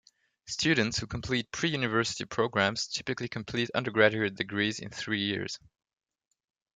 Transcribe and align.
Students 0.47 0.97
who 0.97 1.05
complete 1.05 1.51
pre-university 1.51 2.25
programs 2.25 2.87
typically 2.87 3.27
complete 3.27 3.69
undergraduate 3.75 4.33
degrees 4.33 4.79
in 4.79 4.89
three 4.89 5.21
years. 5.21 5.59